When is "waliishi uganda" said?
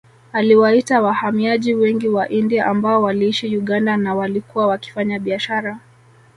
3.03-3.97